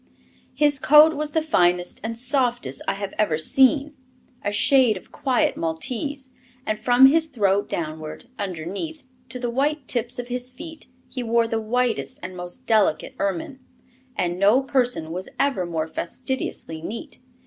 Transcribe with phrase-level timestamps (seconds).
[0.55, 3.93] His coat was the finest and softest I have ever seen,
[4.43, 6.29] a shade of quiet Maltese;
[6.65, 11.45] and from his throat downward, underneath, to the white tips of his feet, he wore
[11.47, 13.59] the whitest and most delicate ermine;
[14.15, 17.19] and no person was ever more fastidiously neat.